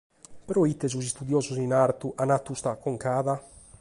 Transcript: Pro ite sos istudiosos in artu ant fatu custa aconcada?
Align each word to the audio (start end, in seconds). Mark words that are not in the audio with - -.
Pro 0.47 0.61
ite 0.69 0.87
sos 0.91 1.05
istudiosos 1.09 1.57
in 1.65 1.73
artu 1.85 2.07
ant 2.21 2.31
fatu 2.33 2.49
custa 2.53 2.69
aconcada? 2.77 3.33